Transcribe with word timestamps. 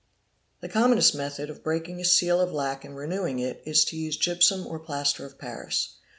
The 0.61 0.67
commonest 0.67 1.13
method 1.13 1.51
of 1.51 1.63
breaking 1.63 2.01
a 2.01 2.05
seal 2.05 2.41
of 2.41 2.51
lac 2.51 2.83
and 2.83 2.95
renewing 2.97 3.37
it 3.37 3.61
is 3.67 3.85
to 3.85 3.95
use 3.97 4.17
gypsum 4.17 4.65
or 4.65 4.79
plaster 4.79 5.27
of 5.27 5.37
paris. 5.37 5.93